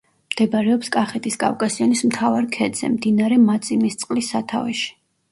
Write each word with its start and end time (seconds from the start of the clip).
მდებარეობს 0.33 0.87
კახეთის 0.93 1.35
კავკასიონის 1.43 2.01
მთავარ 2.11 2.47
ქედზე, 2.55 2.89
მდინარე 2.93 3.37
მაწიმისწყლის 3.43 4.31
სათავეში. 4.37 4.89